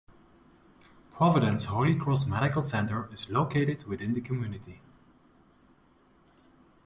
[1.13, 4.81] Providence Holy Cross Medical Center is located within the community.